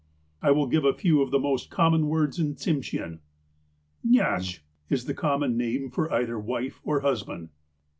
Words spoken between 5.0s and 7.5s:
the common name for either wife or husband.